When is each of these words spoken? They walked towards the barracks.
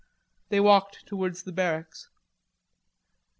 They 0.49 0.59
walked 0.59 1.05
towards 1.05 1.43
the 1.43 1.51
barracks. 1.51 2.09